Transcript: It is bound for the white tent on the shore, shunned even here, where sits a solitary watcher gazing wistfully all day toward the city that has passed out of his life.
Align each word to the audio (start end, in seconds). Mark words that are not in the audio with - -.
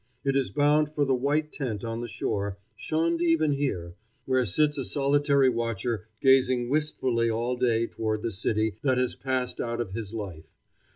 It 0.23 0.35
is 0.35 0.49
bound 0.49 0.95
for 0.95 1.05
the 1.05 1.13
white 1.13 1.51
tent 1.51 1.83
on 1.83 2.01
the 2.01 2.07
shore, 2.07 2.57
shunned 2.75 3.21
even 3.21 3.51
here, 3.51 3.93
where 4.25 4.47
sits 4.47 4.75
a 4.79 4.83
solitary 4.83 5.47
watcher 5.47 6.07
gazing 6.23 6.69
wistfully 6.69 7.29
all 7.29 7.55
day 7.55 7.85
toward 7.85 8.23
the 8.23 8.31
city 8.31 8.77
that 8.81 8.97
has 8.97 9.13
passed 9.13 9.61
out 9.61 9.79
of 9.79 9.93
his 9.93 10.11
life. 10.11 10.47